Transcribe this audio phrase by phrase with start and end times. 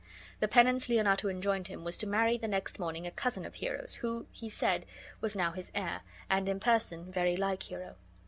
[0.39, 3.93] The penance Leonato enjoined him was to marry the next morning a cousin of Hero's,
[3.97, 4.87] who, he said,
[5.19, 7.97] was now his heir, and in person very like Hero.